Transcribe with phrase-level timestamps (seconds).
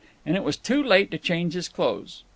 [0.25, 2.23] And it was too late to change his clothes.